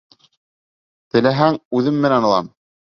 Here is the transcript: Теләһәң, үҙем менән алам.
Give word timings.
Теләһәң, 1.17 1.63
үҙем 1.81 2.05
менән 2.07 2.31
алам. 2.33 2.55